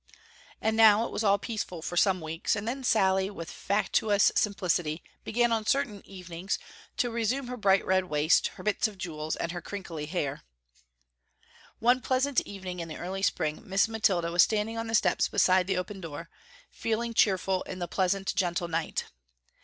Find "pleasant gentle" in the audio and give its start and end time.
17.87-18.67